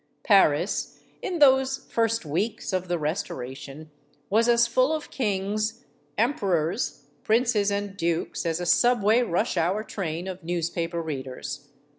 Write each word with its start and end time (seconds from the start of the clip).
Paris, 0.23 0.99
in 1.21 1.37
those 1.37 1.85
first 1.91 2.25
weeks 2.25 2.73
of 2.73 2.87
the 2.87 2.97
"Restoration," 2.97 3.91
was 4.31 4.49
as 4.49 4.65
full 4.65 4.91
of 4.91 5.11
kings, 5.11 5.85
emperors, 6.17 7.03
princes, 7.23 7.69
and 7.69 7.95
dukes 7.97 8.43
as 8.43 8.59
a 8.59 8.65
sub 8.65 9.03
way 9.03 9.21
rush 9.21 9.57
hour 9.57 9.83
train 9.83 10.27
of 10.27 10.43
newspaper 10.43 11.03
readers. 11.03 11.69